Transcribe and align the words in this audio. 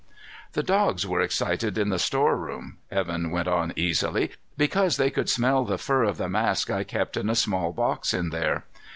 "The 0.53 0.63
dogs 0.63 1.05
were 1.05 1.21
excited 1.21 1.77
in 1.77 1.89
the 1.89 1.99
storeroom," 1.99 2.77
Evan 2.89 3.29
went 3.29 3.47
on 3.47 3.71
easily, 3.75 4.31
"because 4.57 4.97
they 4.97 5.11
could 5.11 5.29
smell 5.29 5.63
the 5.63 5.77
fur 5.77 6.05
of 6.05 6.17
the 6.17 6.27
mask 6.27 6.71
I 6.71 6.83
kept 6.83 7.17
in 7.17 7.29
a 7.29 7.35
small 7.35 7.71
box 7.71 8.11
in 8.11 8.29
there. 8.31 8.65